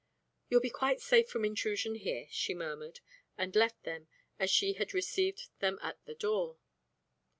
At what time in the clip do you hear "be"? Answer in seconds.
0.61-0.71